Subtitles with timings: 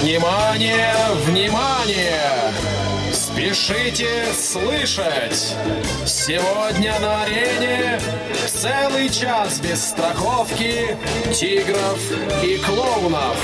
[0.00, 0.94] Внимание,
[1.26, 2.52] внимание!
[3.12, 5.56] Спешите слышать!
[6.06, 8.00] Сегодня на арене
[8.46, 10.96] целый час без страховки,
[11.34, 11.98] тигров
[12.44, 13.36] и клоунов.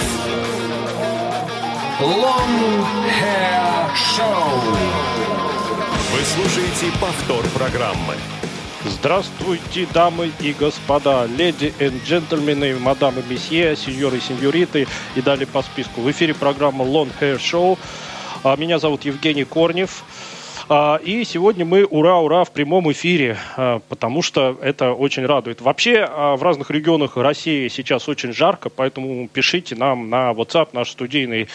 [2.00, 2.86] Long
[3.20, 4.76] Hair Show.
[6.12, 8.14] Вы слушаете повтор программы.
[8.86, 14.86] Здравствуйте, дамы и господа, леди и джентльмены, мадамы, месье, сеньоры и сеньориты
[15.16, 16.02] и далее по списку.
[16.02, 17.78] В эфире программа Long Hair Show.
[18.42, 20.04] А, меня зовут Евгений Корнев.
[20.68, 25.62] А, и сегодня мы ура-ура в прямом эфире, а, потому что это очень радует.
[25.62, 31.48] Вообще в разных регионах России сейчас очень жарко, поэтому пишите нам на WhatsApp наш студийный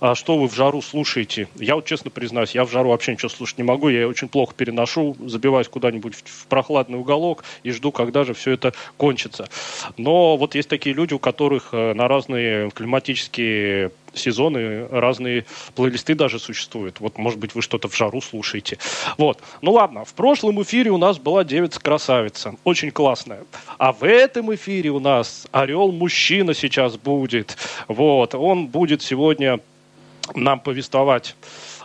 [0.00, 1.48] а что вы в жару слушаете?
[1.56, 4.54] Я вот честно признаюсь, я в жару вообще ничего слушать не могу, я очень плохо
[4.56, 9.48] переношу, забиваюсь куда-нибудь в прохладный уголок и жду, когда же все это кончится.
[9.96, 15.44] Но вот есть такие люди, у которых э, на разные климатические сезоны, разные
[15.74, 17.00] плейлисты даже существуют.
[17.00, 18.78] Вот, может быть, вы что-то в жару слушаете.
[19.16, 19.40] Вот.
[19.62, 22.54] Ну ладно, в прошлом эфире у нас была девица-красавица.
[22.64, 23.44] Очень классная.
[23.78, 27.56] А в этом эфире у нас орел-мужчина сейчас будет.
[27.86, 28.34] Вот.
[28.34, 29.60] Он будет сегодня
[30.34, 31.36] нам повествовать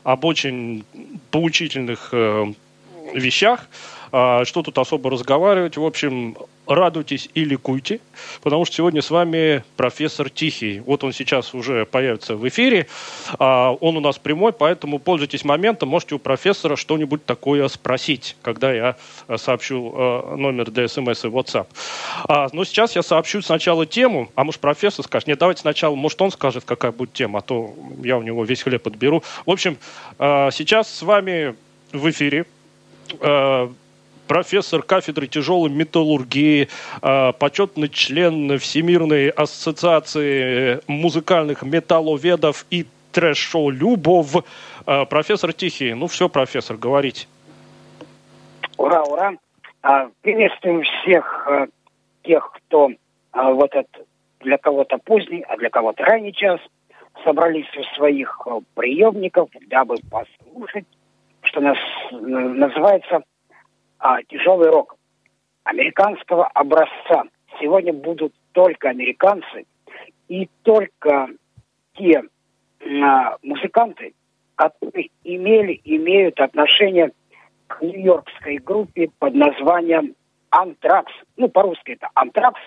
[0.03, 0.85] об очень
[1.31, 2.53] поучительных э,
[3.13, 3.67] вещах.
[4.15, 5.75] А, что тут особо разговаривать?
[5.75, 7.99] В общем, радуйтесь и ликуйте,
[8.43, 10.81] потому что сегодня с вами профессор Тихий.
[10.81, 12.85] Вот он сейчас уже появится в эфире.
[13.39, 15.89] А, он у нас прямой, поэтому пользуйтесь моментом.
[15.89, 18.97] Можете у профессора что-нибудь такое спросить, когда я
[19.27, 19.79] э, сообщу
[20.37, 21.65] номер для смс и WhatsApp.
[22.25, 26.21] А, но сейчас я сообщу сначала тему, а может профессор скажет, нет, давайте сначала, может
[26.21, 29.23] он скажет, какая будет тема, а то я у него весь хлеб отберу.
[29.47, 29.79] В общем,
[30.19, 31.55] сейчас с вами
[31.91, 32.45] в эфире
[34.33, 36.67] профессор кафедры тяжелой металлургии,
[37.03, 44.43] а, почетный член Всемирной ассоциации музыкальных металловедов и трэш-шоу «Любов».
[44.87, 47.27] А, профессор Тихий, ну все, профессор, говорите.
[48.77, 49.33] Ура, ура.
[49.83, 51.47] А, приветствуем всех
[52.23, 52.89] тех, кто
[53.33, 53.99] вот это
[54.39, 56.59] для кого-то поздний, а для кого-то ранний час
[57.23, 60.85] собрались у своих приемников, дабы послушать,
[61.43, 61.77] что нас
[62.09, 63.21] называется
[64.03, 64.97] а, тяжелый рок
[65.63, 67.23] американского образца.
[67.61, 69.65] Сегодня будут только американцы
[70.27, 71.29] и только
[71.93, 72.23] те
[72.81, 74.13] а, музыканты,
[74.55, 77.13] которые имели, имеют отношение
[77.67, 80.15] к нью-йоркской группе под названием
[80.49, 81.13] Антракс.
[81.37, 82.59] Ну, по-русски это Антракс,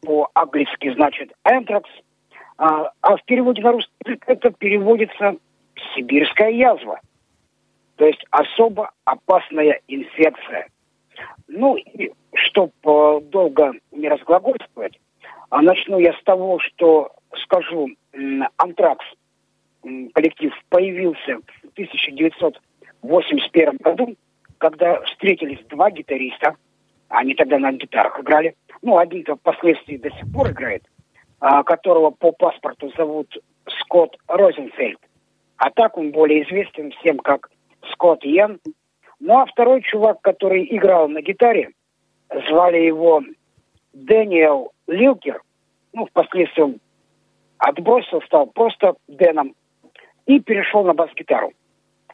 [0.00, 1.90] по-английски значит Антракс,
[2.56, 5.36] а, а в переводе на русский язык это переводится
[5.94, 7.00] «сибирская язва».
[7.96, 10.68] То есть особо опасная инфекция–
[11.46, 14.98] ну, и чтобы э, долго не разглагольствовать,
[15.50, 17.12] а начну я с того, что
[17.44, 17.88] скажу,
[18.56, 19.06] «Антракс»
[20.12, 24.14] коллектив появился в 1981 году,
[24.58, 26.56] когда встретились два гитариста,
[27.08, 30.84] они тогда на гитарах играли, ну, один-то впоследствии до сих пор играет,
[31.40, 33.38] а, которого по паспорту зовут
[33.80, 35.00] Скотт Розенфельд,
[35.56, 37.50] а так он более известен всем как
[37.92, 38.58] Скотт Йен,
[39.20, 41.70] ну а второй чувак, который играл на гитаре,
[42.48, 43.22] звали его
[43.92, 45.42] Дэниел Лилкер.
[45.92, 46.80] Ну, впоследствии он
[47.58, 49.54] отбросил, стал просто Дэном
[50.26, 51.52] и перешел на бас-гитару.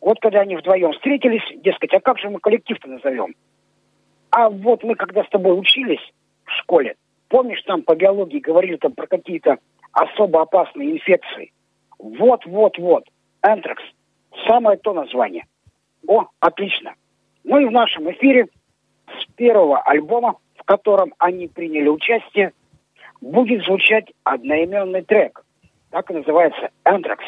[0.01, 3.35] Вот когда они вдвоем встретились, дескать, а как же мы коллектив-то назовем?
[4.31, 6.13] А вот мы когда с тобой учились
[6.45, 6.97] в школе,
[7.29, 9.59] помнишь, там по биологии говорили там про какие-то
[9.93, 11.53] особо опасные инфекции?
[11.99, 13.05] Вот-вот-вот,
[13.41, 13.83] антракс,
[14.47, 15.47] самое то название.
[16.07, 16.95] О, отлично.
[17.45, 18.49] Ну и в нашем эфире
[19.07, 22.53] с первого альбома, в котором они приняли участие,
[23.21, 25.45] будет звучать одноименный трек.
[25.91, 27.25] Так и называется «Энтракс».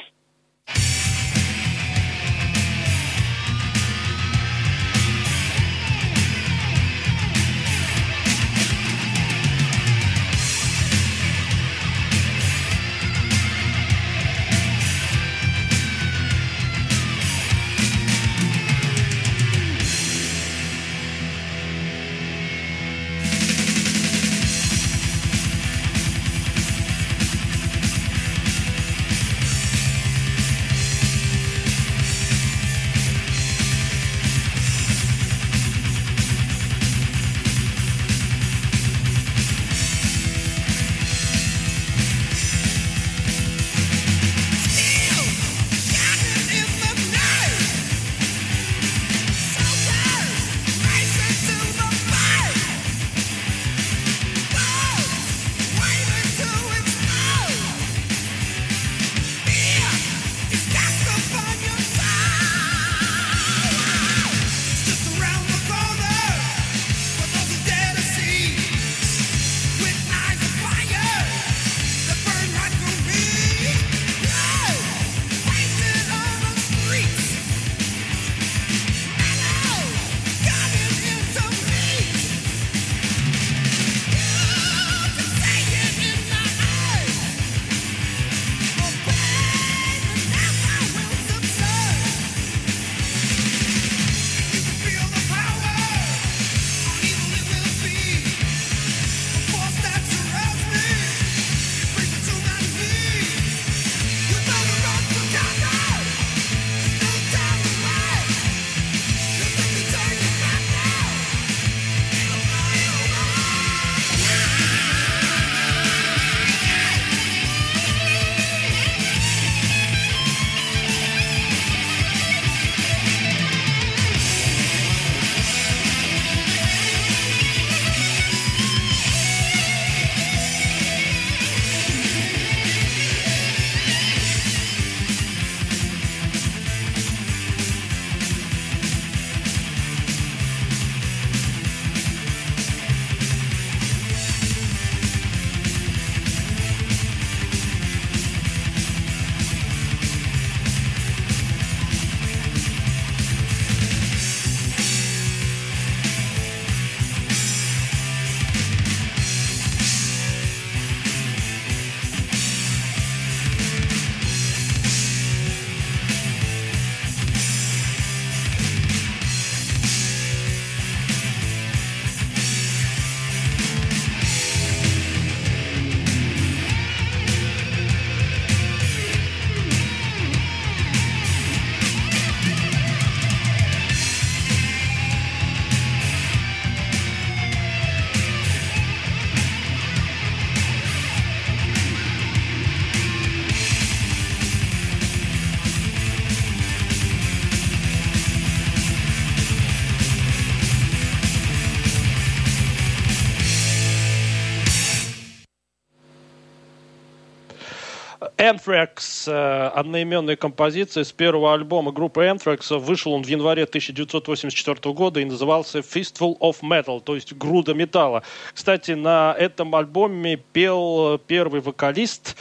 [208.38, 212.76] Anthrax, э, одноименная композиция с первого альбома группы Anthrax.
[212.78, 218.22] Вышел он в январе 1984 года и назывался Fistful of Metal, то есть груда металла.
[218.52, 222.36] Кстати, на этом альбоме пел первый вокалист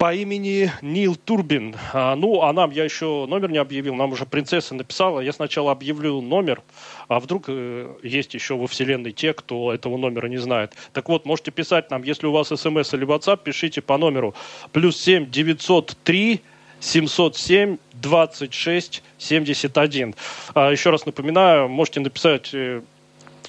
[0.00, 1.76] по имени Нил Турбин.
[1.92, 5.20] А, ну, а нам я еще номер не объявил, нам уже принцесса написала.
[5.20, 6.62] Я сначала объявлю номер,
[7.08, 10.72] а вдруг э, есть еще во вселенной те, кто этого номера не знает.
[10.94, 14.34] Так вот, можете писать нам, если у вас смс или WhatsApp, пишите по номеру
[14.72, 16.40] плюс 7 903
[16.80, 20.14] 707 26 71.
[20.54, 22.80] А, еще раз напоминаю, можете написать э,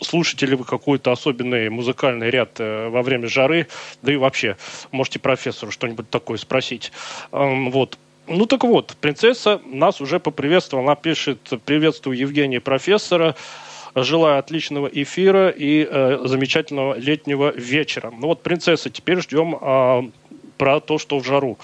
[0.02, 3.68] слушаете ли вы какой-то особенный музыкальный ряд э, во время жары,
[4.02, 4.58] да и вообще
[4.92, 6.92] можете профессору что-нибудь такое спросить.
[7.32, 7.98] Вот.
[8.28, 10.88] Ну так вот, принцесса нас уже поприветствовала.
[10.88, 13.36] Она пишет «Приветствую Евгения профессора».
[13.94, 18.10] Желаю отличного эфира и э, замечательного летнего вечера.
[18.10, 20.04] Ну вот, принцесса, теперь ждем э,
[20.58, 21.58] про то, что в жару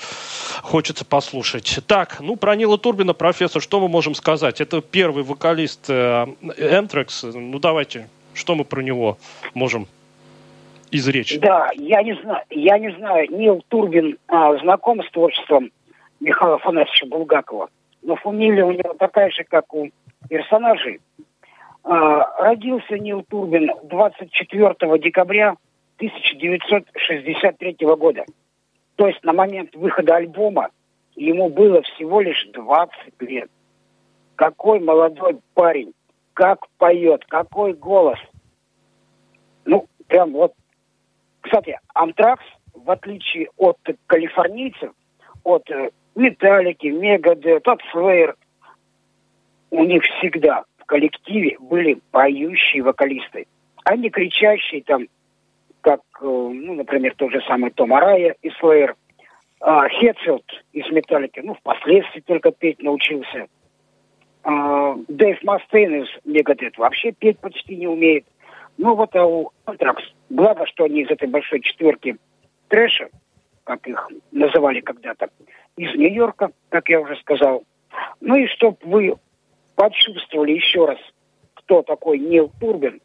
[0.62, 1.79] хочется послушать.
[1.88, 4.60] Так, ну про Нила Турбина, профессор, что мы можем сказать?
[4.60, 7.32] Это первый вокалист э, Anthrax.
[7.32, 9.17] Ну давайте что мы про него
[9.53, 9.88] можем
[10.91, 11.38] изречь?
[11.39, 15.72] Да, я не знаю, я не знаю, Нил Турбин а, знаком с творчеством
[16.20, 17.70] Михаила Афанасьевича Булгакова,
[18.03, 19.89] но фамилия у него такая же, как у
[20.29, 21.01] персонажей.
[21.84, 25.58] А, родился Нил Турбин 24 декабря
[25.98, 28.25] 1963 года.
[28.96, 30.70] То есть на момент выхода альбома
[31.15, 33.50] ему было всего лишь 20 лет.
[34.36, 35.94] Какой молодой парень
[36.38, 38.20] как поет, какой голос.
[39.65, 40.53] Ну, прям вот.
[41.41, 44.91] Кстати, Амтракс, в отличие от калифорнийцев,
[45.44, 48.36] от э, Металлики, Мегадет, от Слэйр,
[49.72, 53.48] у них всегда в коллективе были поющие вокалисты.
[53.84, 55.08] А не кричащие там,
[55.82, 58.96] как, э, ну, например, тот же самый Том Арая из Слэйр,
[59.60, 63.48] а, Хетфилд из Металлики, ну, впоследствии только петь научился.
[64.50, 68.25] А, Дэйв Мастейн из Мегадет вообще петь почти не умеет.
[68.77, 72.16] Ну вот а у Антракс, благо, что они из этой большой четверки
[72.70, 73.10] трэша,
[73.66, 75.27] как их называли когда-то,
[75.75, 77.66] из Нью-Йорка, как я уже сказал.
[78.22, 79.16] Ну и чтобы вы
[79.75, 81.00] почувствовали еще раз,
[81.56, 83.01] кто такой Нил Турбин,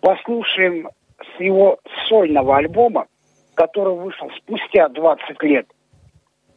[0.00, 0.88] послушаем
[1.20, 1.78] с его
[2.08, 3.06] сольного альбома,
[3.54, 5.68] который вышел спустя 20 лет,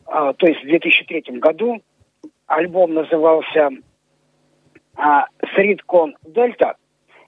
[0.07, 1.83] а, то есть в 2003 году.
[2.47, 3.69] Альбом назывался
[4.97, 6.75] а, Сридкон Дельта.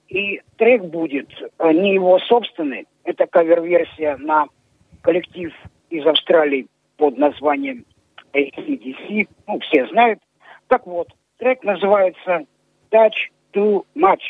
[0.09, 4.47] И трек будет а, не его собственный, это кавер-версия на
[5.01, 5.53] коллектив
[5.89, 7.85] из Австралии под названием
[8.33, 10.19] ACDC, ну, все знают.
[10.67, 12.45] Так вот, трек называется
[12.91, 14.21] Touch Too Much.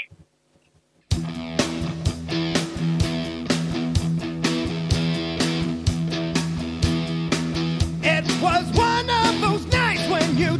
[8.01, 10.57] It was one of those nights when you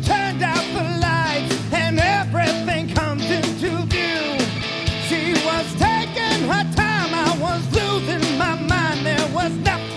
[9.50, 9.89] nothing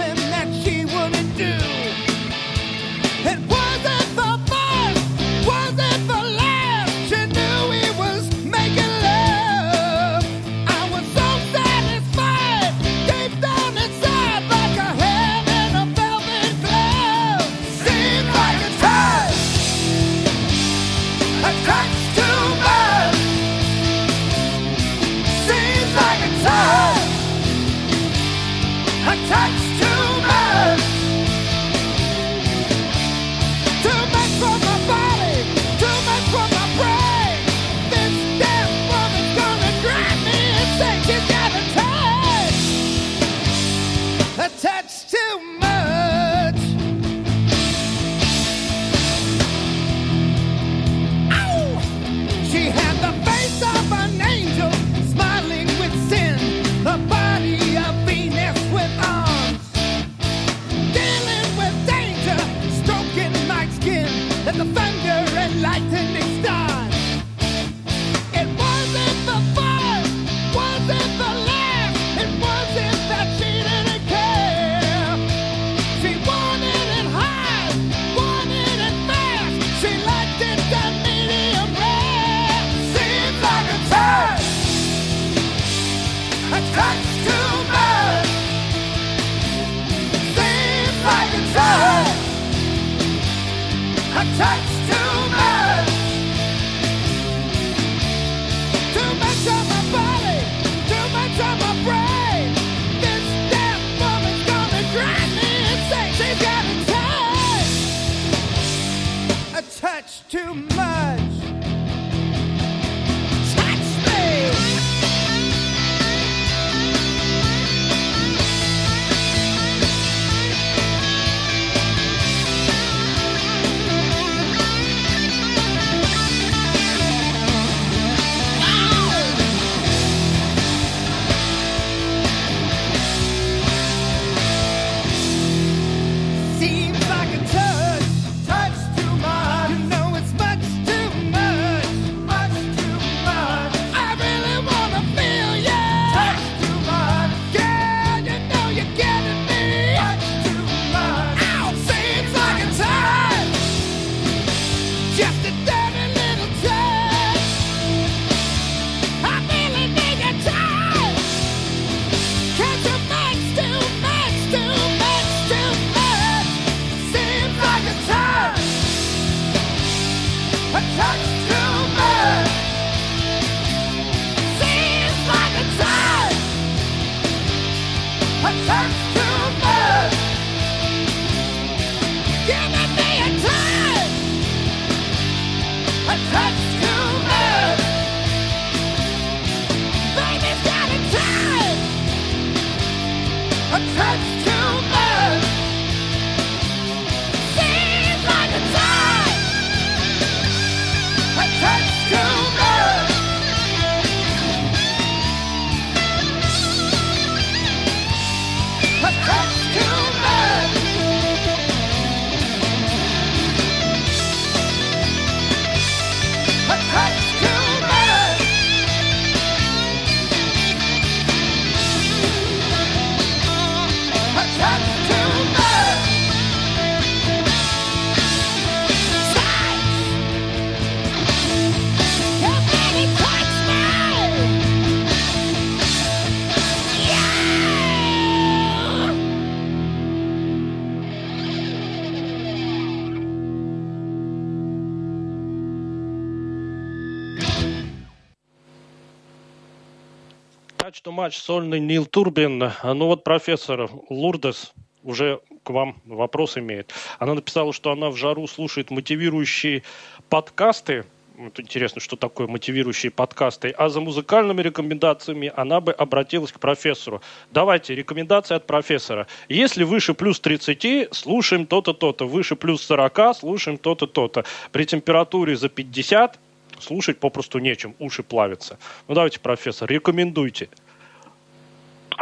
[251.07, 252.73] матч сольный Нил Турбин.
[252.83, 254.73] Ну вот профессор Лурдес
[255.05, 256.93] уже к вам вопрос имеет.
[257.21, 259.85] Она написала, что она в жару слушает мотивирующие
[260.29, 261.05] подкасты.
[261.37, 263.71] Вот интересно, что такое мотивирующие подкасты.
[263.71, 267.23] А за музыкальными рекомендациями она бы обратилась к профессору.
[267.53, 269.29] Давайте, рекомендации от профессора.
[269.49, 272.27] Если выше плюс 30, слушаем то-то, то-то.
[272.27, 274.45] Выше плюс 40, слушаем то-то, то-то.
[274.73, 276.41] При температуре за 50
[276.83, 278.79] слушать попросту нечем, уши плавятся.
[279.09, 280.69] Ну давайте, профессор, рекомендуйте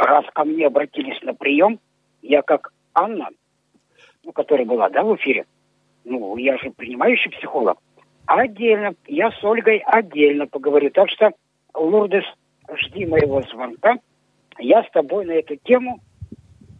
[0.00, 1.79] раз ко мне обратились на прием,
[2.23, 3.29] я как Анна,
[4.25, 5.47] ну, которая была, да, в эфире,
[6.05, 7.79] ну, я же принимающий психолог,
[8.26, 10.90] отдельно, я с Ольгой отдельно поговорю.
[10.90, 11.33] Так что,
[11.75, 12.25] Лурдес,
[12.75, 13.99] жди моего звонка,
[14.59, 16.00] я с тобой на эту тему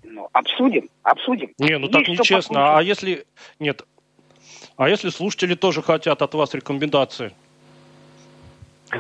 [0.02, 1.52] ну, обсудим, обсудим.
[1.58, 2.76] Не, ну так нечестно.
[2.76, 3.25] А если...
[3.58, 3.87] Нет.
[4.76, 7.32] А если слушатели тоже хотят от вас рекомендации?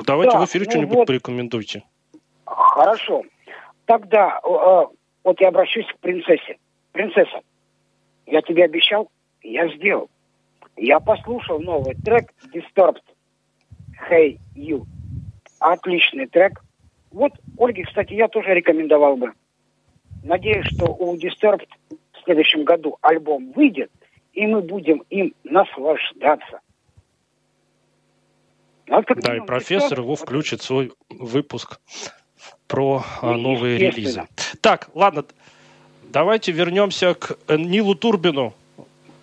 [0.06, 1.82] Давайте да, в эфире ну что-нибудь вот, порекомендуйте.
[2.44, 3.22] Хорошо
[3.90, 4.86] тогда э,
[5.24, 6.58] вот я обращусь к принцессе.
[6.92, 7.40] Принцесса,
[8.24, 9.10] я тебе обещал,
[9.42, 10.08] я сделал.
[10.76, 13.02] Я послушал новый трек Disturbed
[14.08, 14.84] Hey You.
[15.58, 16.62] Отличный трек.
[17.10, 19.32] Вот, Ольге, кстати, я тоже рекомендовал бы.
[20.22, 23.90] Надеюсь, что у Disturbed в следующем году альбом выйдет,
[24.34, 26.60] и мы будем им наслаждаться.
[28.90, 31.78] Ну, да, и профессор его включит в свой выпуск
[32.66, 34.26] про а, новые релизы.
[34.60, 35.24] Так, ладно,
[36.02, 38.52] давайте вернемся к Нилу Турбину.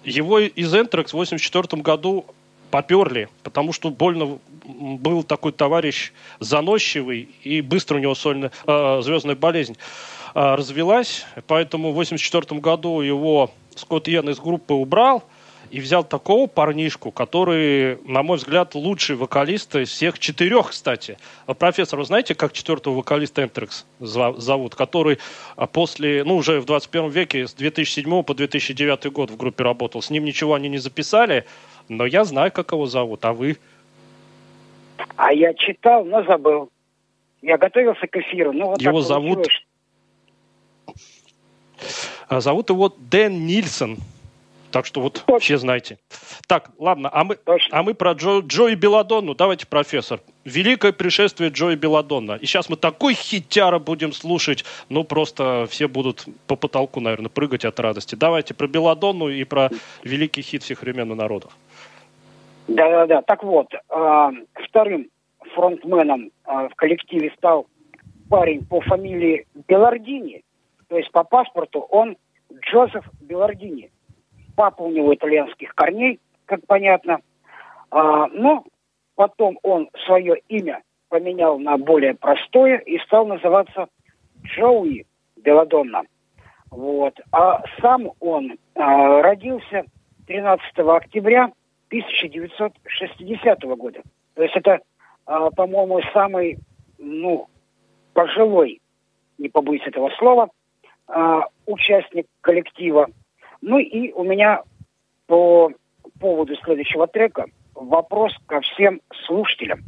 [0.05, 2.25] Его из Энтрекс в 84 году
[2.71, 9.35] поперли, потому что больно был такой товарищ заносчивый, и быстро у него сольная, э, звездная
[9.35, 9.77] болезнь
[10.33, 15.25] э, развелась, поэтому в 84 году его Скотт Йен из группы убрал–
[15.71, 21.17] и взял такого парнишку, который, на мой взгляд, лучший вокалист из всех четырех, кстати.
[21.45, 25.19] А, профессор, вы знаете, как четвертого вокалиста Энтрекс зовут, который
[25.55, 30.01] а, после, ну, уже в 21 веке, с 2007 по 2009 год в группе работал.
[30.01, 31.45] С ним ничего они не записали,
[31.89, 33.57] но я знаю, как его зовут, а вы?
[35.15, 36.69] А я читал, но забыл.
[37.41, 39.47] Я готовился к эфиру, но вот Его зовут...
[42.27, 43.97] А, зовут его Дэн Нильсон.
[44.77, 45.39] Так что вот Точно.
[45.39, 45.97] все знаете.
[46.47, 47.39] Так, ладно, а мы,
[47.71, 49.33] а мы про Джо, Джои Беладонну.
[49.33, 50.19] Давайте, профессор.
[50.45, 52.33] Великое пришествие Джои Беладонна.
[52.33, 57.65] И сейчас мы такой хитяра будем слушать, ну просто все будут по потолку, наверное, прыгать
[57.65, 58.13] от радости.
[58.13, 59.71] Давайте про Беладонну и про
[60.03, 61.57] великий хит всех времен и народов.
[62.67, 63.23] Да-да-да.
[63.23, 64.29] Так вот, э,
[64.63, 65.07] вторым
[65.55, 67.65] фронтменом э, в коллективе стал
[68.29, 70.43] парень по фамилии Белардини.
[70.87, 72.15] То есть по паспорту он
[72.61, 73.89] Джозеф Белардини
[74.57, 77.19] папа у него итальянских корней, как понятно.
[77.91, 78.65] А, но
[79.15, 83.87] потом он свое имя поменял на более простое и стал называться
[84.43, 85.05] Джоуи
[85.37, 86.03] Беладонна.
[86.71, 87.17] Вот.
[87.31, 89.85] А сам он а, родился
[90.25, 91.51] 13 октября
[91.89, 94.01] 1960 года.
[94.33, 94.81] То есть это,
[95.25, 96.57] э, по-моему, самый,
[96.97, 97.47] ну,
[98.13, 98.81] пожилой,
[99.37, 100.49] не побоюсь этого слова,
[101.07, 103.07] э, участник коллектива.
[103.61, 104.61] Ну и у меня
[105.27, 105.71] по
[106.19, 109.81] поводу следующего трека вопрос ко всем слушателям.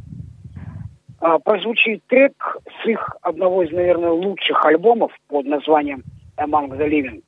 [1.22, 6.04] А, прозвучит трек с их одного из, наверное, лучших альбомов под названием
[6.38, 7.24] Among the Living.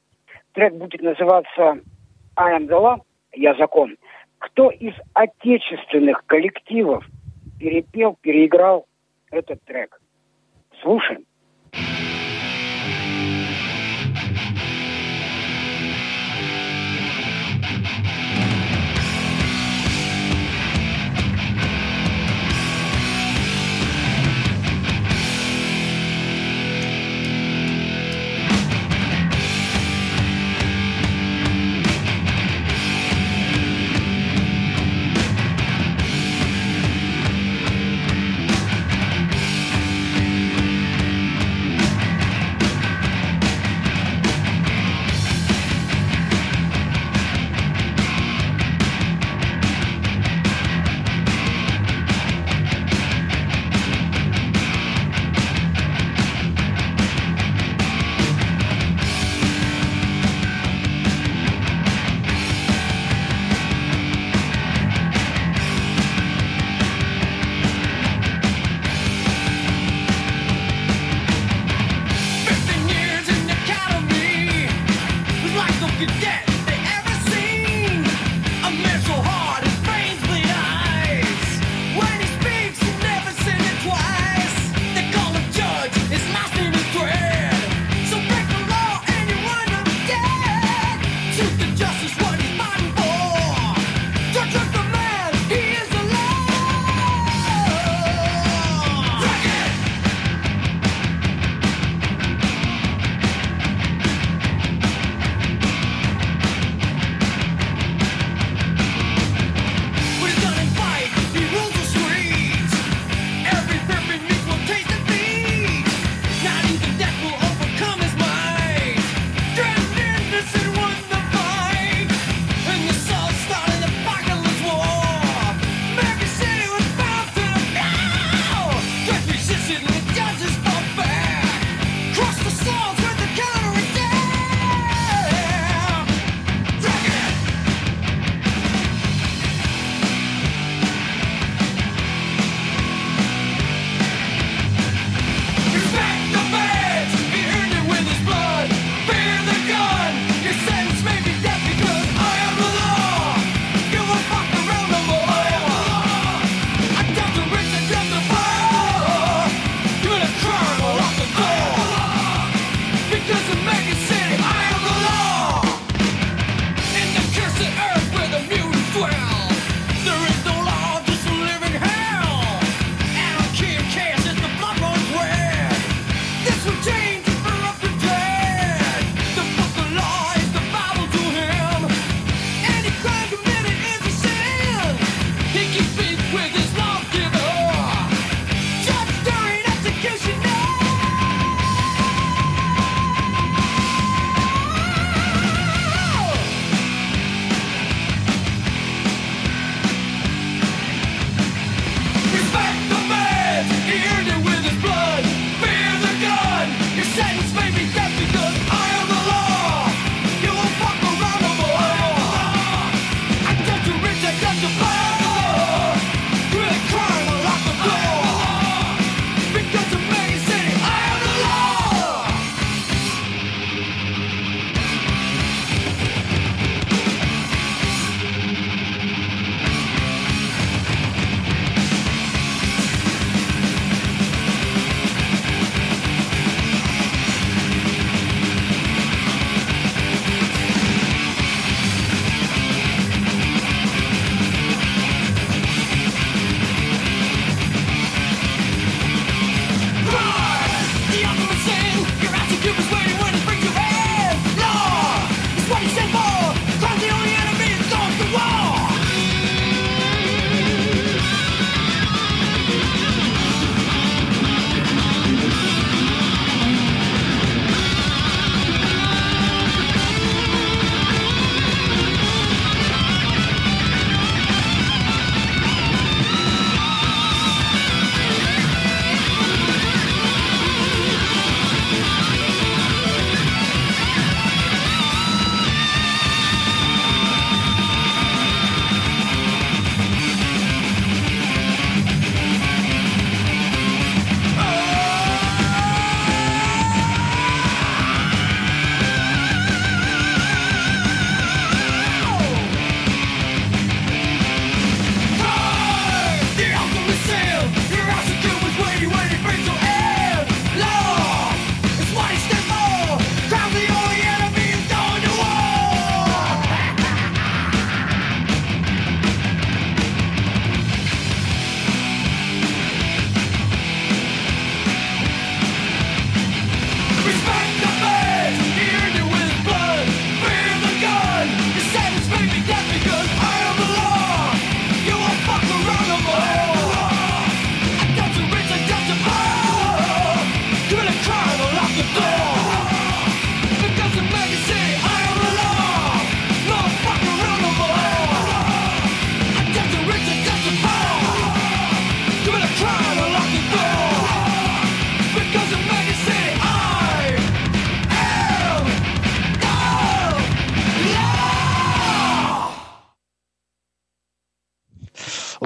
[0.54, 1.80] Трек будет называться
[2.38, 3.02] I am the law,
[3.34, 3.98] я закон.
[4.38, 7.06] Кто из отечественных коллективов
[7.60, 8.86] перепел, переиграл
[9.30, 10.02] этот трек?
[10.82, 11.26] Слушаем.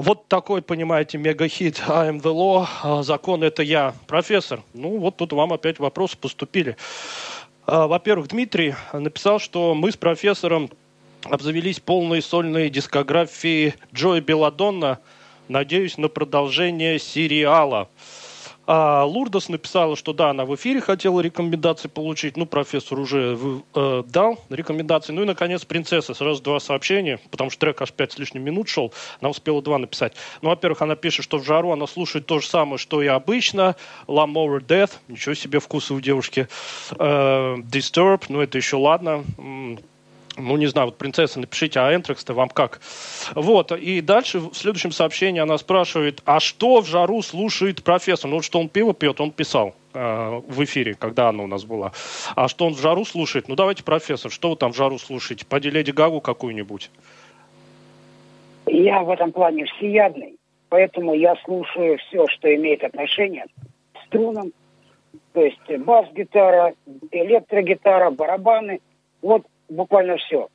[0.06, 3.92] Вот такой, понимаете, мегахит I am the law, закон это я.
[4.06, 6.76] Профессор, ну вот тут вам опять вопросы поступили.
[7.66, 10.70] А, во-первых, Дмитрий написал, что мы с профессором
[11.24, 15.00] обзавелись полной сольной дискографией Джои Беладонна.
[15.48, 17.88] Надеюсь на продолжение сериала.
[18.66, 22.36] А Лурдос написала, что да, она в эфире хотела рекомендации получить.
[22.36, 23.38] Ну, профессор уже
[23.74, 25.12] э, дал рекомендации.
[25.12, 26.14] Ну и, наконец, принцесса.
[26.14, 28.92] Сразу два сообщения, потому что трек аж пять с лишним минут шел.
[29.20, 30.14] Она успела два написать.
[30.42, 33.76] Ну, во-первых, она пишет, что в жару она слушает то же самое, что и обычно.
[34.08, 34.92] Lam Over Death.
[35.08, 36.48] Ничего себе вкусы у девушки.
[36.98, 38.24] Э, Disturb.
[38.28, 39.24] Ну, это еще ладно
[40.36, 42.80] ну, не знаю, вот принцесса, напишите, а Энтрекс-то вам как?
[43.34, 48.30] Вот, и дальше в следующем сообщении она спрашивает, а что в жару слушает профессор?
[48.30, 51.92] Ну, что он пиво пьет, он писал э, в эфире, когда она у нас была.
[52.34, 53.48] А что он в жару слушает?
[53.48, 55.46] Ну, давайте, профессор, что вы там в жару слушаете?
[55.46, 56.90] Поди Леди Гагу какую-нибудь.
[58.66, 60.36] Я в этом плане всеядный,
[60.68, 63.46] поэтому я слушаю все, что имеет отношение
[63.94, 64.52] к струнам,
[65.32, 66.74] то есть бас-гитара,
[67.12, 68.80] электрогитара, барабаны.
[69.22, 70.48] Вот буквально все.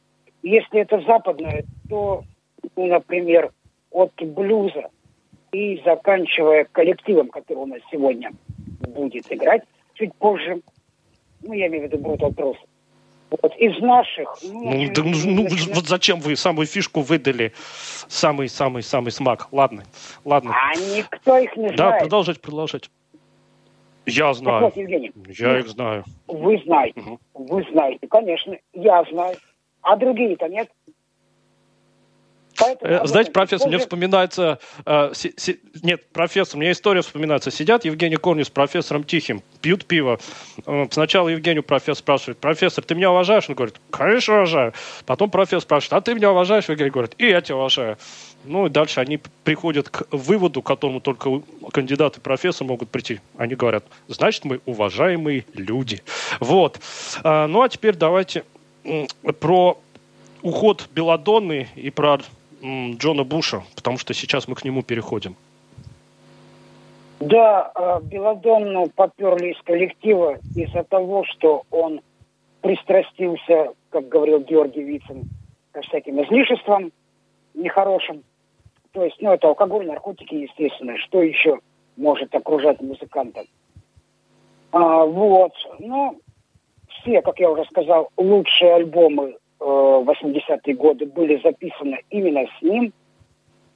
[0.43, 2.24] Если это западное, то,
[2.76, 3.52] ну, например,
[3.91, 4.89] от блюза
[5.52, 8.32] и заканчивая коллективом, который у нас сегодня
[8.80, 10.62] будет играть чуть позже,
[11.41, 12.58] ну, я имею в виду Brutal Truth,
[13.41, 14.38] вот из наших...
[14.43, 17.54] Ну, ну, да, ну, ну вот зачем вы самую фишку выдали?
[18.08, 19.47] Самый-самый-самый смак.
[19.52, 19.84] Ладно,
[20.26, 20.54] ладно.
[20.54, 21.78] А никто их не знает.
[21.78, 22.89] Да, продолжать, продолжать.
[24.06, 24.62] Я знаю.
[24.62, 25.12] Так вот, Евгений.
[25.28, 26.04] Я их знаю.
[26.28, 27.00] Вы знаете.
[27.00, 27.20] Угу.
[27.34, 28.58] Вы знаете, конечно.
[28.74, 29.36] Я знаю.
[29.82, 30.70] А другие-то нет.
[32.62, 33.70] Поэтому, э, Знаете, профессор, позже...
[33.70, 34.60] мне вспоминается...
[34.86, 37.50] Э, си, си, нет, профессор, мне история вспоминается.
[37.50, 40.20] Сидят Евгений Корни с профессором Тихим, пьют пиво.
[40.66, 43.50] Э, сначала Евгению профессор спрашивает, профессор, ты меня уважаешь?
[43.50, 44.74] Он говорит, конечно уважаю.
[45.06, 46.70] Потом профессор спрашивает, а ты меня уважаешь?
[46.70, 47.98] Евгений говорит, и я тебя уважаю.
[48.43, 53.19] Ну и дальше они приходят к выводу, к которому только кандидаты профессора могут прийти.
[53.38, 56.01] Они говорят, значит, мы уважаемые люди.
[56.39, 56.80] Вот.
[57.23, 58.43] А, ну а теперь давайте
[59.39, 59.77] про
[60.41, 62.19] уход Беладонны и про
[62.62, 65.36] Джона Буша, потому что сейчас мы к нему переходим.
[67.19, 72.01] Да, а, Беладонну поперли из коллектива из-за того, что он
[72.62, 75.30] пристрастился, как говорил Георгий Вицин,
[75.71, 76.91] ко всяким излишествам
[77.54, 78.23] нехорошим.
[78.91, 80.97] То есть, ну, это алкоголь, наркотики, естественно.
[80.97, 81.60] Что еще
[81.95, 83.43] может окружать музыканта?
[84.71, 85.54] А, вот.
[85.80, 86.19] Ну,
[86.89, 92.93] все, как я уже сказал, лучшие альбомы 80-е годы были записаны именно с ним.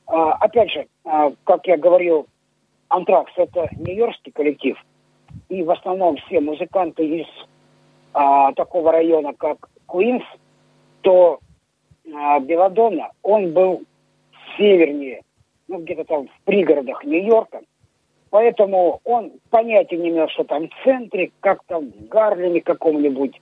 [0.08, 2.28] А, опять же, а, как я говорил,
[2.89, 4.78] Антракс– это нью-йоркский коллектив,
[5.49, 7.28] и в основном все музыканты из
[8.13, 10.23] а, такого района, как Куинс,
[11.01, 11.39] то
[12.13, 13.84] а, Беладонна, он был
[14.58, 15.22] севернее,
[15.68, 17.62] ну, где-то там в пригородах Нью-Йорка,
[18.30, 23.39] поэтому он понятия не имел, что там в центре, как там в Гарлеме каком-нибудь,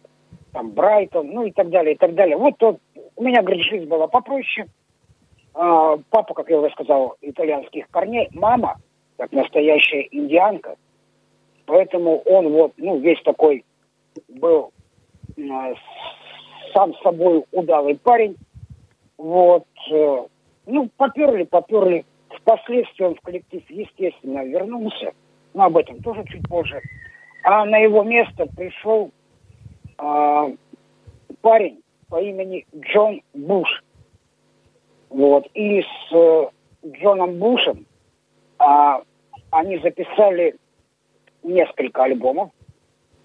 [0.52, 2.38] там Брайтон, ну и так далее, и так далее.
[2.38, 2.80] Вот тот,
[3.16, 4.68] у меня, говорит, жизнь была попроще.
[5.54, 8.30] А, папа, как я уже сказал, итальянских корней.
[8.34, 8.78] Мама,
[9.18, 10.76] как настоящая индианка.
[11.66, 13.64] Поэтому он вот, ну, весь такой
[14.28, 14.72] был
[15.38, 15.74] а,
[16.74, 18.36] сам собой удалый парень.
[19.18, 19.66] Вот.
[20.66, 22.06] Ну, поперли, поперли.
[22.30, 25.14] Впоследствии он в коллектив, естественно, вернулся.
[25.54, 26.82] Но об этом тоже чуть позже.
[27.44, 29.12] А на его место пришел
[29.98, 30.50] а,
[31.42, 33.84] парень по имени Джон Буш.
[35.10, 35.48] Вот.
[35.54, 36.48] И с э,
[36.88, 37.86] Джоном Бушем
[38.58, 39.04] а,
[39.52, 40.56] они записали
[41.44, 42.50] несколько альбомов.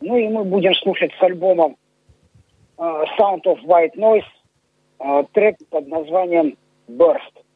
[0.01, 1.77] Ну и мы будем слушать с альбомом
[2.77, 2.83] э,
[3.19, 4.25] Sound of White Noise
[5.01, 6.57] э, трек под названием
[6.89, 7.48] Burst.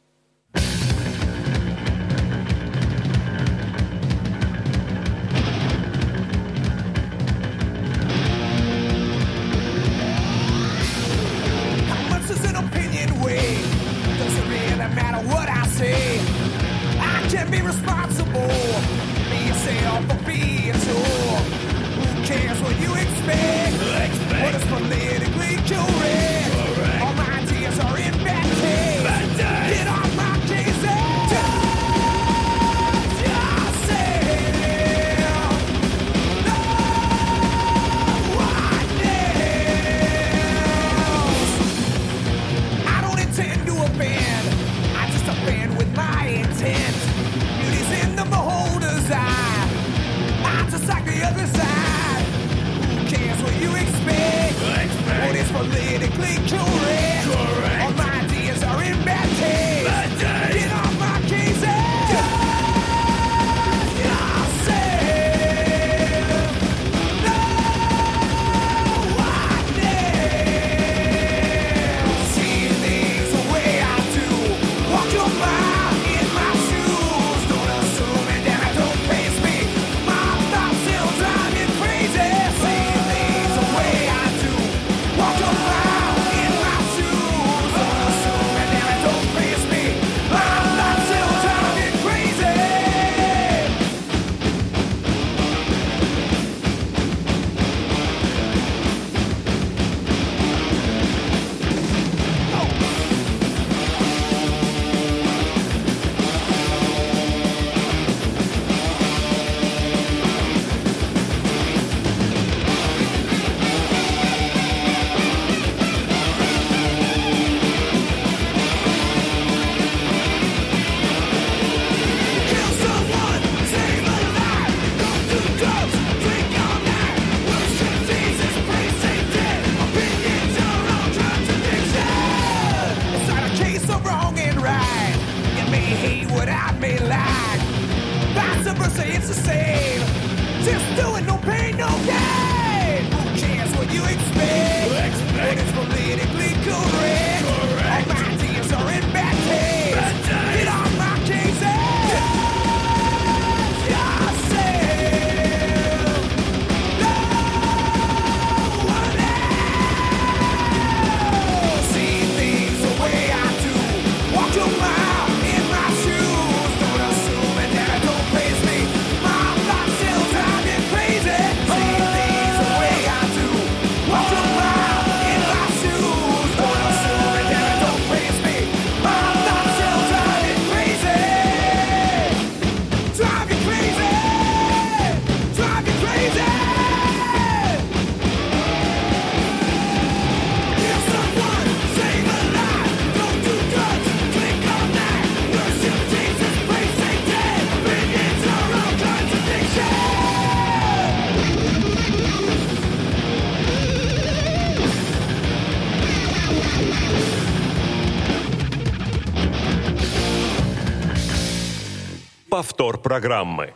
[213.13, 213.69] Программы.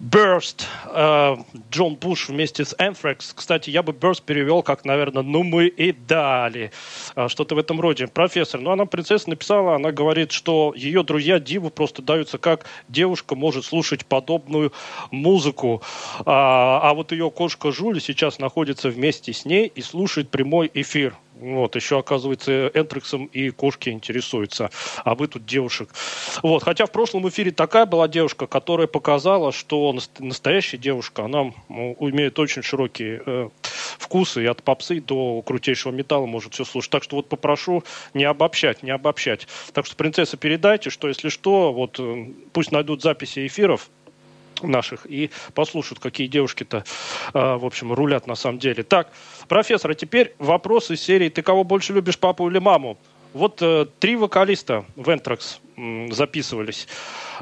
[0.00, 1.36] Burst, э,
[1.70, 3.32] Джон Буш вместе с Anthrax.
[3.32, 6.72] Кстати, я бы Burst перевел как, наверное, ну мы и дали.
[7.14, 8.08] А, Что-то в этом роде.
[8.08, 13.36] Профессор, ну она принцесса написала, она говорит, что ее друзья Диву просто даются, как девушка
[13.36, 14.72] может слушать подобную
[15.12, 15.80] музыку.
[16.26, 21.14] А, а вот ее кошка Жули сейчас находится вместе с ней и слушает прямой эфир.
[21.40, 24.70] Вот, еще, оказывается, Энтрексом и кошки интересуются,
[25.04, 25.88] а вы тут девушек.
[26.42, 31.40] Вот, хотя в прошлом эфире такая была девушка, которая показала, что нас- настоящая девушка, она
[31.40, 33.48] м, имеет очень широкие э,
[33.98, 36.90] вкусы, и от попсы до крутейшего металла может все слушать.
[36.90, 39.48] Так что вот попрошу не обобщать, не обобщать.
[39.72, 43.88] Так что, принцесса, передайте, что если что, вот э, пусть найдут записи эфиров,
[44.68, 46.84] наших и послушают, какие девушки-то,
[47.34, 48.82] э, в общем, рулят на самом деле.
[48.82, 49.12] Так,
[49.48, 52.98] профессор, а теперь вопрос из серии «Ты кого больше любишь, папу или маму?»
[53.32, 55.60] Вот э, три вокалиста в Энтракс
[56.10, 56.88] записывались.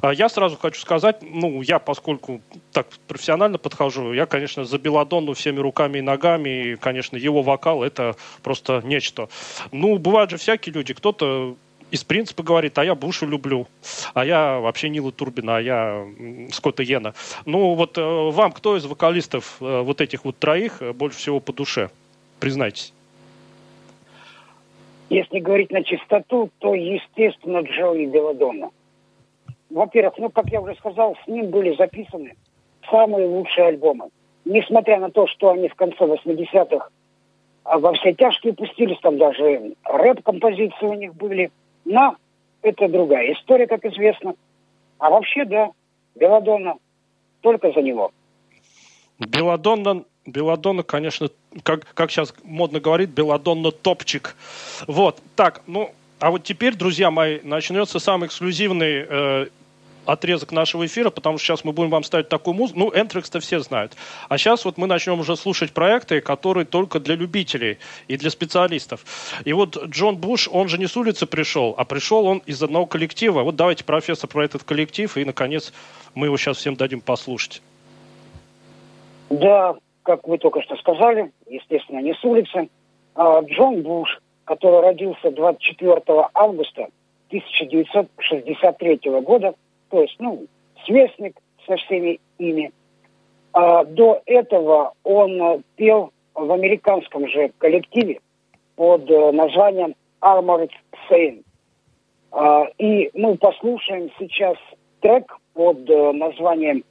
[0.00, 2.40] А Я сразу хочу сказать, ну, я, поскольку
[2.72, 7.83] так профессионально подхожу, я, конечно, за Беладонну всеми руками и ногами, и, конечно, его вокал–
[7.85, 9.28] это просто нечто.
[9.72, 11.57] Ну, бывают же всякие люди, кто-то
[11.90, 13.66] из принципа говорит, а я Буша люблю,
[14.14, 16.07] а я вообще Нила Турбина, а я
[16.51, 17.14] Скотта Йена.
[17.46, 21.40] Ну вот э, вам кто из вокалистов э, вот этих вот троих э, больше всего
[21.40, 21.90] по душе?
[22.40, 22.92] Признайтесь.
[25.11, 28.70] Если говорить на чистоту, то, естественно, Джои Беладонна.
[29.70, 32.35] Во-первых, ну, как я уже сказал, с ним были записаны
[32.90, 34.09] самые лучшие альбомы.
[34.44, 36.88] Несмотря на то, что они в конце 80-х
[37.64, 41.51] а, во все тяжкие пустились, там даже рэп-композиции у них были.
[41.84, 42.16] Но
[42.62, 44.34] это другая история, как известно.
[44.98, 45.70] А вообще, да,
[46.14, 46.74] Беладонна
[47.40, 48.10] только за него.
[49.18, 51.28] Беладонна, Беладонна, конечно,
[51.62, 54.36] как, как сейчас модно говорить, Беладонна топчик.
[54.86, 59.46] Вот, так, ну, а вот теперь, друзья мои, начнется самый эксклюзивный э,
[60.08, 62.78] отрезок нашего эфира, потому что сейчас мы будем вам ставить такую музыку.
[62.78, 63.92] Ну, Энтрекс-то все знают.
[64.28, 67.78] А сейчас вот мы начнем уже слушать проекты, которые только для любителей
[68.09, 69.04] и для специалистов.
[69.44, 72.86] И вот Джон Буш, он же не с улицы пришел, а пришел он из одного
[72.86, 73.42] коллектива.
[73.42, 75.74] Вот давайте, профессор, про этот коллектив, и, наконец,
[76.14, 77.61] мы его сейчас всем дадим послушать.
[79.28, 82.70] Да, как вы только что сказали, естественно, не с улицы.
[83.14, 86.00] А, Джон Буш, который родился 24
[86.32, 86.88] августа
[87.28, 89.54] 1963 года,
[89.91, 90.47] то есть, ну,
[90.84, 91.36] сверстник
[91.66, 92.72] со всеми ими.
[93.53, 98.20] А, до этого он э, пел в американском же коллективе
[98.76, 100.70] под э, названием Armored
[101.11, 101.43] Saint.
[102.30, 104.57] А, и мы послушаем сейчас
[105.01, 106.84] трек под э, названием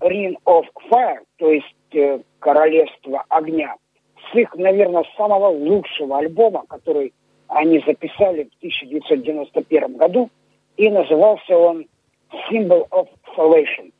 [0.00, 1.66] Ring of Fire, то есть
[2.40, 3.76] Королевство огня,
[4.16, 7.12] с их, наверное, самого лучшего альбома, который
[7.46, 10.28] они записали в 1991 году,
[10.76, 11.86] и назывался он
[12.50, 13.92] Symbol of Salvation.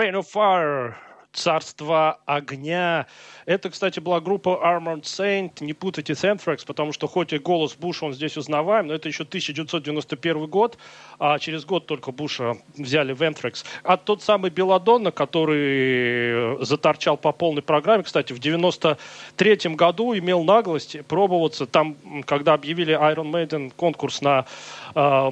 [0.00, 0.94] Rain of Fire,
[1.34, 3.06] Царство огня.
[3.44, 5.52] Это, кстати, была группа Armored Saint.
[5.60, 9.08] Не путайте с Anthrax, потому что хоть и голос Буша, он здесь узнаваем, но это
[9.08, 10.78] еще 1991 год,
[11.18, 13.66] а через год только Буша взяли в Anthrax.
[13.84, 21.04] А тот самый Беладонна, который заторчал по полной программе, кстати, в 93 году имел наглость
[21.06, 21.66] пробоваться.
[21.66, 24.46] Там, когда объявили Iron Maiden конкурс на
[24.94, 25.30] э,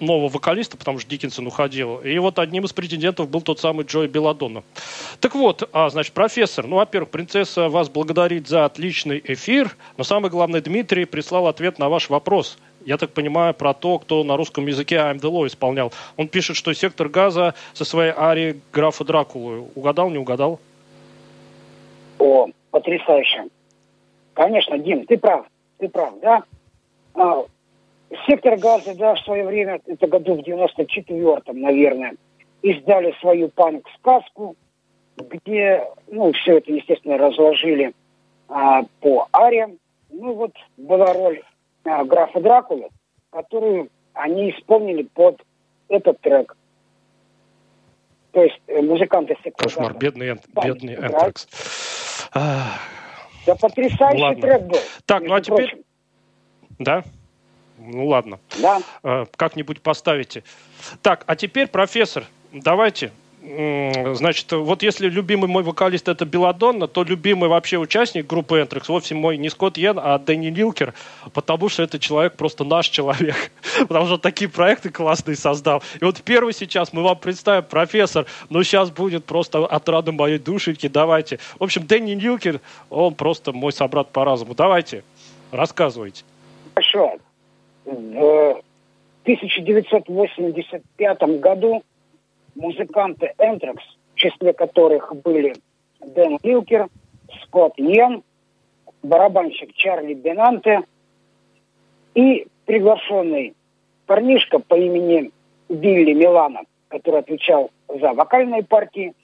[0.00, 1.98] нового вокалиста, потому что Диккенсон уходил.
[1.98, 4.62] И вот одним из претендентов был тот самый Джой Беладонна.
[5.20, 10.30] Так вот, а, значит, профессор, ну, во-первых, принцесса вас благодарит за отличный эфир, но самое
[10.30, 12.58] главное, Дмитрий прислал ответ на ваш вопрос.
[12.84, 15.92] Я так понимаю, про то, кто на русском языке I'm the Law исполнял.
[16.16, 19.66] Он пишет, что сектор газа со своей арией графа Дракулы.
[19.74, 20.60] Угадал, не угадал?
[22.18, 23.48] О, потрясающе.
[24.34, 25.46] Конечно, Дим, ты прав,
[25.78, 26.44] ты прав, да?
[28.26, 32.14] Сектор газа, да, в свое время, это году в 94-м, наверное,
[32.62, 34.56] издали свою панк-сказку,
[35.16, 37.92] где, ну, все это, естественно, разложили
[38.48, 39.78] а, по ариям.
[40.10, 41.42] Ну, вот была роль
[41.84, 42.88] а, графа Дракулы,
[43.30, 45.42] которую они исполнили под
[45.88, 46.56] этот трек.
[48.32, 49.98] То есть э, музыканты сектора Кошмар, газа.
[49.98, 50.94] бедный, Эн- бедный.
[50.94, 51.48] Энтрекс.
[52.34, 54.42] Да потрясающий Ладно.
[54.42, 54.78] трек был.
[55.06, 55.84] Так, ну а теперь- прочим.
[56.78, 57.02] Да?
[57.78, 58.38] Ну ладно.
[58.58, 58.80] Да.
[59.02, 60.42] Э, как-нибудь поставите.
[61.02, 63.12] Так, а теперь, профессор, давайте.
[63.40, 69.14] Значит, вот если любимый мой вокалист это Беладонна, то любимый вообще участник группы Энтрекс вовсе
[69.14, 70.92] мой не Скотт Йен, а Дэнни Лилкер,
[71.32, 73.52] потому что это человек просто наш человек,
[73.88, 75.82] потому что такие проекты классные создал.
[76.00, 80.88] И вот первый сейчас мы вам представим, профессор, ну сейчас будет просто отрада моей душеньки,
[80.88, 81.38] давайте.
[81.58, 82.60] В общем, Дэнни Лилкер,
[82.90, 84.54] он просто мой собрат по разуму.
[84.54, 85.04] Давайте,
[85.52, 86.24] рассказывайте.
[86.74, 87.18] Хорошо.
[87.88, 88.62] В
[89.22, 91.82] 1985 году
[92.54, 93.82] музыканты Энтрекс,
[94.12, 95.54] в числе которых были
[96.00, 96.88] Дэн Лилкер,
[97.42, 98.22] Скотт Йен,
[99.02, 100.82] барабанщик Чарли Бенанте
[102.14, 103.54] и приглашенный
[104.06, 105.30] парнишка по имени
[105.70, 109.14] Билли Милана, который отвечал за вокальные партии,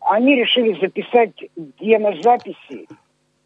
[0.00, 2.88] они решили записать демозаписи.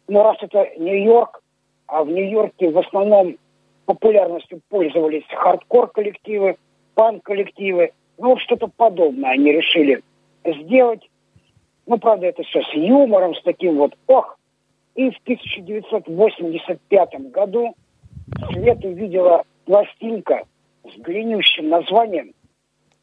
[0.09, 1.41] Но раз это Нью-Йорк,
[1.85, 3.37] а в Нью-Йорке в основном
[3.87, 6.57] популярностью пользовались хардкор-коллективы,
[6.93, 7.93] панк-коллективы.
[8.17, 10.03] Ну, что-то подобное они решили
[10.45, 11.09] сделать.
[11.85, 14.37] Ну, правда, это все с юмором, с таким вот ох.
[14.95, 17.73] И в 1985 году
[18.51, 20.43] свет увидела пластинка
[20.83, 22.33] с длиннющим названием,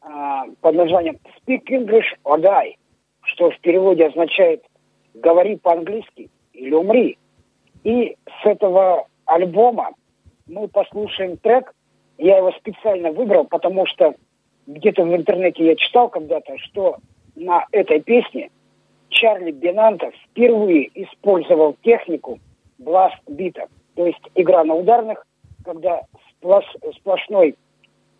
[0.01, 2.75] а, под названием «Speak English or Die»,
[3.23, 4.63] что в переводе означает
[5.15, 7.17] «говори по-английски или умри».
[7.83, 9.95] И с этого альбома
[10.47, 11.73] мы послушаем трек.
[12.17, 14.15] Я его специально выбрал, потому что
[14.67, 16.97] где-то в интернете я читал когда-то, что
[17.35, 18.49] на этой песне
[19.09, 22.39] Чарли Бенанта впервые использовал технику
[22.77, 23.67] бласт-бита.
[23.95, 25.25] То есть игра на ударных,
[25.63, 26.01] когда
[26.41, 27.55] сплош- сплошной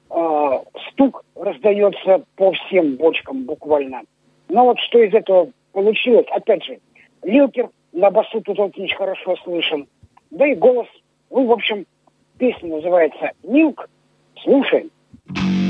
[0.10, 0.60] э,
[0.92, 4.04] стук раздается по всем бочкам буквально.
[4.50, 6.80] Но вот что из этого получилось, опять же,
[7.24, 9.88] Лилкер на басу тут очень хорошо слышен,
[10.32, 10.88] да и голос.
[11.30, 11.86] Ну, в общем,
[12.38, 13.90] песня называется «Милк».
[14.44, 14.92] Слушаем.
[15.30, 15.65] Speak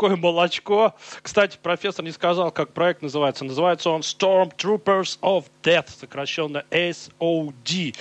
[0.00, 0.94] такое молочко.
[1.20, 3.44] Кстати, профессор не сказал, как проект называется.
[3.44, 7.94] Называется он Stormtroopers of Death, сокращенно SOD.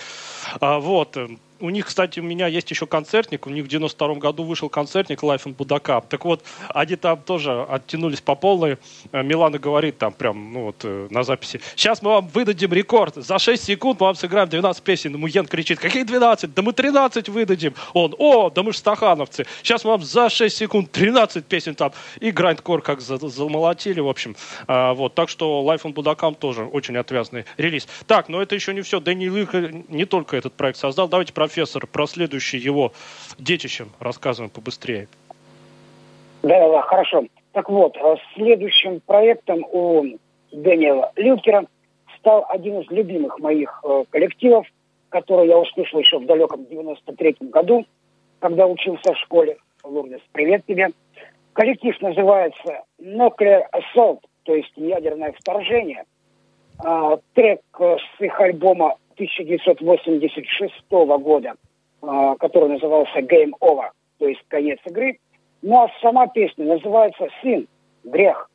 [0.61, 1.17] А, вот.
[1.61, 3.45] У них, кстати, у меня есть еще концертник.
[3.45, 6.03] У них в 92 году вышел концертник Life in Budaka.
[6.07, 8.77] Так вот, они там тоже оттянулись по полной.
[9.11, 11.59] Э, Милана говорит там прям, ну вот, э, на записи.
[11.75, 13.15] Сейчас мы вам выдадим рекорд.
[13.15, 15.17] За 6 секунд мы вам сыграем 12 песен.
[15.17, 16.53] Муен кричит, какие 12?
[16.53, 17.73] Да мы 13 выдадим.
[17.93, 19.45] Он, о, да мы же стахановцы.
[19.61, 21.91] Сейчас мы вам за 6 секунд 13 песен там.
[22.21, 24.35] И грайндкор как за- замолотили, в общем.
[24.67, 27.87] А, вот, так что Life on Budakam тоже очень отвязный релиз.
[28.07, 28.99] Так, но это еще не все.
[28.99, 29.53] Дэниел Лик
[29.89, 31.07] не только этот проект создал.
[31.09, 32.91] Давайте, профессор, про следующий его
[33.39, 35.07] детище рассказываем побыстрее.
[36.43, 37.23] Да, да, хорошо.
[37.53, 40.05] Так вот, э, следующим проектом у
[40.51, 41.65] Дэниела Люкера
[42.19, 44.67] стал один из любимых моих э, коллективов,
[45.09, 47.83] который я услышал еще в далеком 93-м году,
[48.37, 49.57] когда учился в школе.
[49.83, 50.89] Лурдес, привет тебе.
[51.53, 56.03] Коллектив называется Nuclear Assault, то есть ядерное вторжение.
[56.77, 60.73] А, трек э, с их альбома 1986
[61.19, 61.55] года,
[62.01, 65.19] а, который назывался Game Over, то есть конец игры.
[65.61, 67.67] Ну а сама песня называется «Сын»,
[68.03, 68.49] «Грех».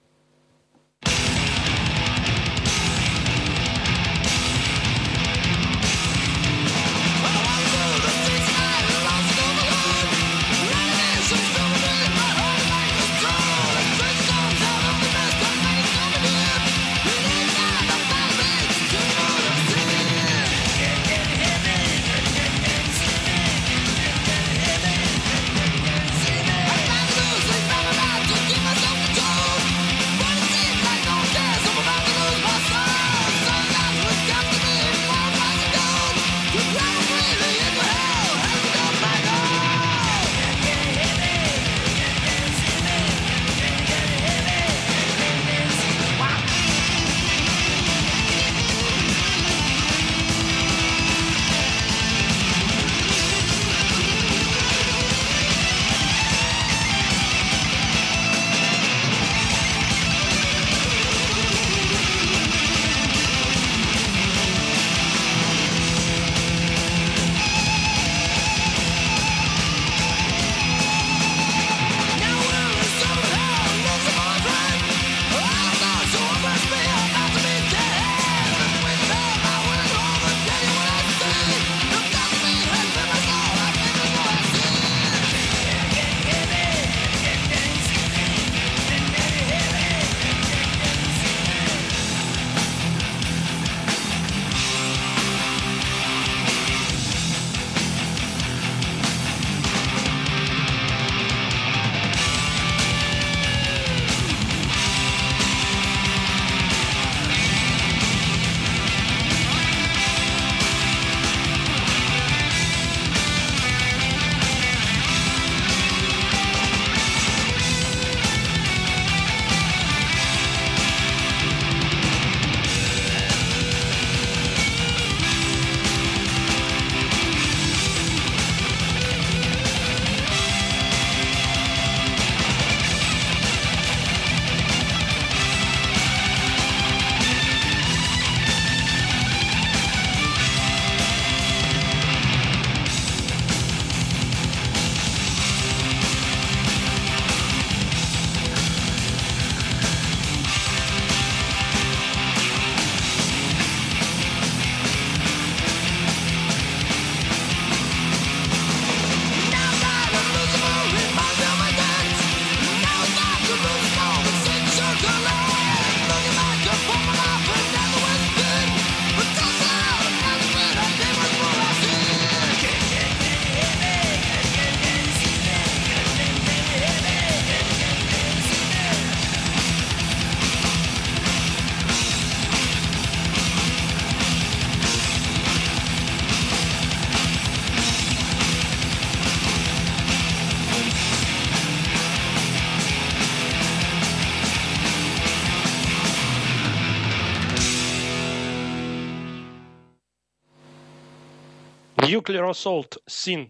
[202.25, 203.49] Nuclear Assault Sin.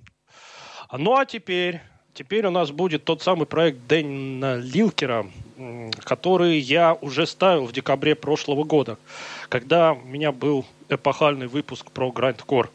[0.93, 1.81] Ну а теперь,
[2.13, 5.27] теперь у нас будет тот самый проект Дэна Лилкера,
[6.01, 8.99] который я уже ставил в декабре прошлого года,
[9.49, 12.69] когда у меня был эпохальный выпуск про Grindcore.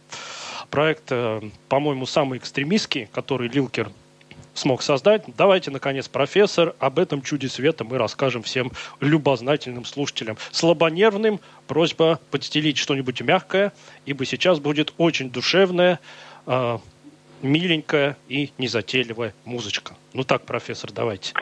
[0.69, 3.91] Проект, э, по-моему, самый экстремистский, который Лилкер
[4.59, 5.23] смог создать.
[5.37, 10.37] Давайте, наконец, профессор, об этом чуде света мы расскажем всем любознательным слушателям.
[10.51, 13.71] Слабонервным просьба подстелить что-нибудь мягкое,
[14.05, 15.99] ибо сейчас будет очень душевная,
[16.45, 16.77] э,
[17.41, 19.93] миленькая и незатейливая музычка.
[20.13, 21.33] Ну так, профессор, давайте.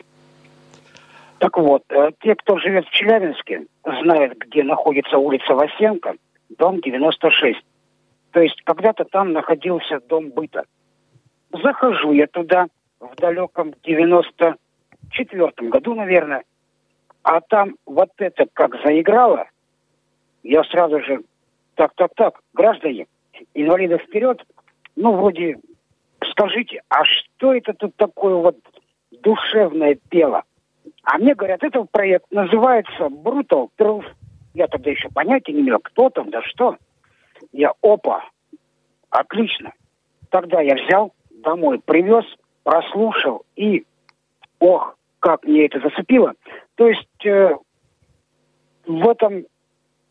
[1.38, 6.14] Так вот, э, те, кто живет в Челябинске, знают, где находится улица Васенко,
[6.56, 7.60] дом 96.
[8.32, 10.64] То есть когда-то там находился дом быта.
[11.52, 12.66] Захожу я туда
[13.00, 16.44] в далеком 94 году, наверное,
[17.22, 19.48] а там вот это как заиграло,
[20.42, 21.20] я сразу же,
[21.74, 23.06] так, так, так, граждане,
[23.54, 24.44] инвалиды вперед,
[24.96, 25.58] ну, вроде,
[26.30, 28.56] скажите, а что это тут такое вот
[29.10, 30.42] душевное пело?
[31.04, 34.06] А мне говорят, этот проект называется Brutal Truth.
[34.54, 36.76] Я тогда еще понятия не имел, кто там, да что.
[37.52, 38.24] Я, опа,
[39.10, 39.72] отлично.
[40.30, 42.24] Тогда я взял, домой привез,
[42.62, 43.84] прослушал и,
[44.58, 46.34] ох, как мне это зацепило.
[46.76, 47.56] То есть э,
[48.86, 49.44] в этом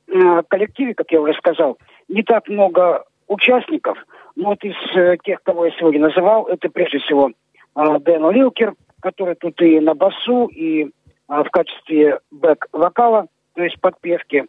[0.08, 1.78] э, коллективе, как я уже сказал,
[2.08, 3.98] не так много участников,
[4.36, 8.74] но вот из э, тех, кого я сегодня называл, это прежде всего э, Дэн Лилкер,
[9.02, 10.88] который тут и на басу, и э,
[11.28, 14.46] в качестве бэк-вокала, то есть подпевки.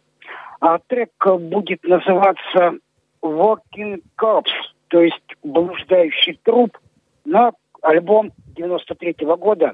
[0.61, 2.79] А трек будет называться
[3.21, 4.45] Walking Corpse,
[4.89, 6.77] то есть блуждающий труп,
[7.25, 7.51] на
[7.81, 9.73] альбом 93 -го года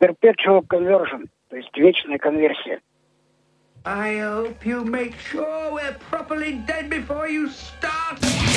[0.00, 2.80] Perpetual Conversion, то есть вечная конверсия.
[3.84, 8.47] I hope you make sure we're properly dead before you start.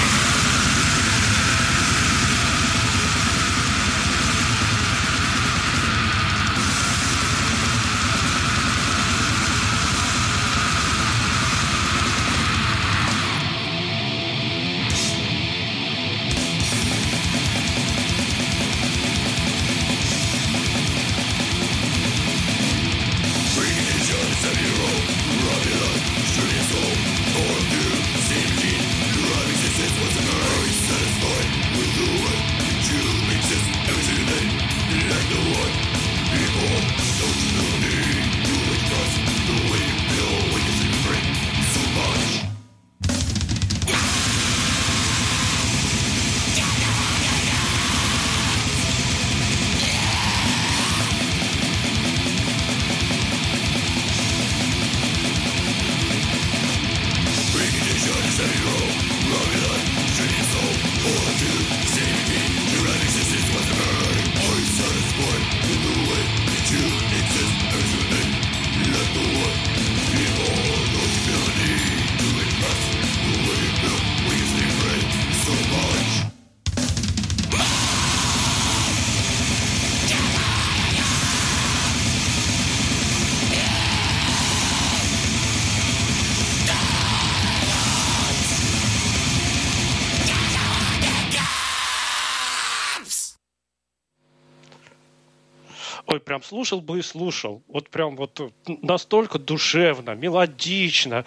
[96.31, 97.61] Прям слушал бы и слушал.
[97.67, 98.49] Вот прям вот э,
[98.81, 101.25] настолько душевно, мелодично,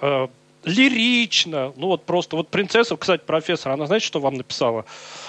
[0.00, 0.28] э,
[0.64, 1.74] лирично.
[1.76, 4.86] Ну вот просто, вот принцесса, кстати, профессор, она знаете, что вам написала?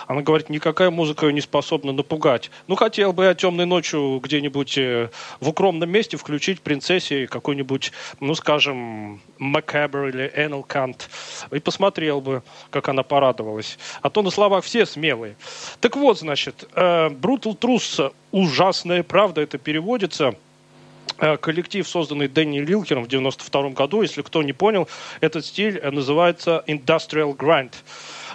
[0.08, 2.49] Она говорит, никакая музыка ее не способна напугать.
[2.68, 8.34] Ну, хотел бы я темной ночью где-нибудь э, в укромном месте включить принцессе какой-нибудь, ну,
[8.34, 11.10] скажем, Макабр или Эннел Кант.
[11.51, 13.78] И посмотрел бы, как она порадовалась.
[14.01, 15.36] А то на словах все смелые.
[15.82, 20.36] Так вот, значит, э, Brutal Truth, ужасная правда, это переводится–
[21.20, 24.03] Э, коллектив, созданный Дэнни Лилкером в 92 году.
[24.03, 24.88] Если кто не понял,
[25.20, 27.74] этот стиль э, называется Industrial Grind.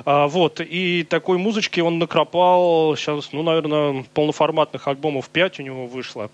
[0.04, 5.86] А, вот, и такой музычки он накропал сейчас, ну, наверное, полноформатных альбомов 5 у него
[5.86, 6.30] вышло.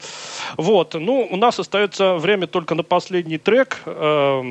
[0.56, 3.82] Вот, ну, у нас остается время только на последний трек.
[3.86, 4.42] Э,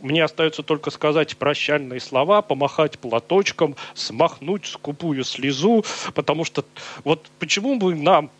[0.00, 5.84] мне остается только сказать прощальные слова, помахать платочком, смахнуть скупую слезу,
[6.14, 6.64] потому что
[7.04, 8.30] вот почему бы нам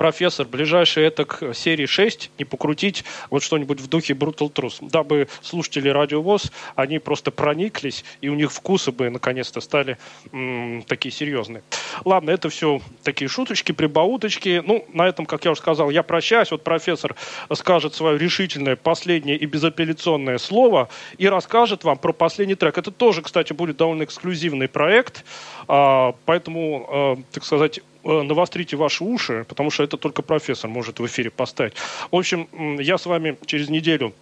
[0.00, 5.28] профессор, ближайший это к серии 6, не покрутить вот что-нибудь в духе Brutal Truth, дабы
[5.42, 9.98] слушатели Радио ВОЗ, они просто прониклись, и у них вкусы бы наконец-то стали
[10.32, 11.62] м, такие серьезные.
[12.06, 14.62] Ладно, это все такие шуточки, прибауточки.
[14.64, 16.50] Ну, на этом, как я уже сказал, я прощаюсь.
[16.50, 17.14] Вот профессор
[17.52, 20.88] скажет свое решительное, последнее и безапелляционное слово
[21.18, 22.78] и расскажет вам про последний трек.
[22.78, 25.26] Это тоже, кстати, будет довольно эксклюзивный проект,
[25.68, 31.00] а, поэтому, а, так сказать, э, навострите ваши уши, потому что это только профессор может
[31.00, 31.74] в эфире поставить.
[32.10, 32.48] В общем,
[32.78, 34.12] я с вами через неделю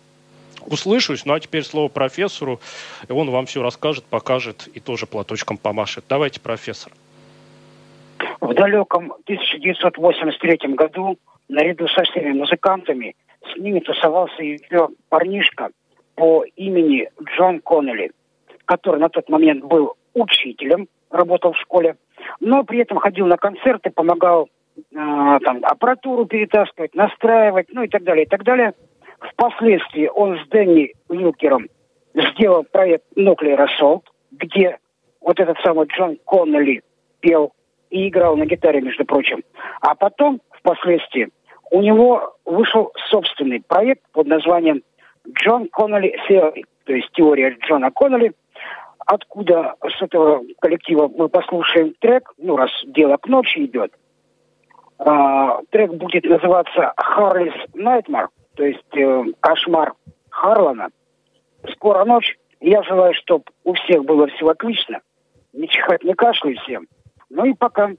[0.66, 1.24] услышусь.
[1.24, 2.60] Ну а теперь слово профессору,
[3.08, 6.04] и он вам все расскажет, покажет и тоже платочком помашет.
[6.08, 6.92] Давайте, профессор.
[8.40, 11.18] в далеком 1983 году
[11.48, 13.14] наряду со всеми музыкантами
[13.52, 15.70] с ними тусовался еще парнишка
[16.14, 18.10] по имени Джон Коннелли,
[18.64, 21.96] который на тот момент был учителем, работал в школе,
[22.40, 28.04] но при этом ходил на концерты, помогал э, там аппаратуру перетаскивать, настраивать, ну и так
[28.04, 28.74] далее, и так далее.
[29.32, 31.68] Впоследствии он с Дэнни Уилкером
[32.14, 34.02] сделал проект Nuclear Assault,
[34.32, 34.78] где
[35.20, 36.82] вот этот самый Джон Коннелли
[37.20, 37.52] пел
[37.90, 39.42] и играл на гитаре, между прочим.
[39.80, 41.30] А потом, впоследствии,
[41.70, 44.82] у него вышел собственный проект под названием
[45.30, 48.32] Джон Коннелли Theory, то есть теория Джона Коннелли,
[49.08, 53.92] откуда с этого коллектива мы послушаем трек, ну, раз дело к ночи идет.
[54.98, 59.94] А, трек будет называться Harley's Nightmare, то есть э, кошмар
[60.28, 60.88] Харлана.
[61.72, 62.36] Скоро ночь.
[62.60, 65.00] Я желаю, чтобы у всех было все отлично.
[65.52, 66.86] Не чихать, не кашлять всем.
[67.30, 67.90] Ну и пока.